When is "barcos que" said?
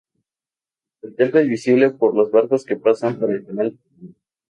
2.31-2.75